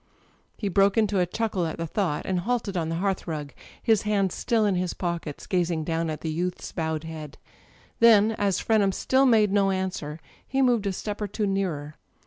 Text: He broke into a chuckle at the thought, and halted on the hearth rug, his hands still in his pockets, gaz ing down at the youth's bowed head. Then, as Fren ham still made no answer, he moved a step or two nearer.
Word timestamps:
He 0.57 0.67
broke 0.67 0.97
into 0.97 1.19
a 1.19 1.27
chuckle 1.27 1.67
at 1.67 1.77
the 1.77 1.85
thought, 1.85 2.25
and 2.25 2.39
halted 2.39 2.75
on 2.75 2.89
the 2.89 2.95
hearth 2.95 3.27
rug, 3.27 3.53
his 3.83 4.01
hands 4.01 4.33
still 4.33 4.65
in 4.65 4.73
his 4.73 4.95
pockets, 4.95 5.45
gaz 5.45 5.69
ing 5.69 5.83
down 5.83 6.09
at 6.09 6.21
the 6.21 6.31
youth's 6.31 6.71
bowed 6.71 7.03
head. 7.03 7.37
Then, 7.99 8.31
as 8.31 8.57
Fren 8.59 8.79
ham 8.81 8.93
still 8.93 9.27
made 9.27 9.51
no 9.51 9.69
answer, 9.69 10.19
he 10.47 10.59
moved 10.63 10.87
a 10.87 10.91
step 10.91 11.21
or 11.21 11.27
two 11.27 11.45
nearer. 11.45 11.97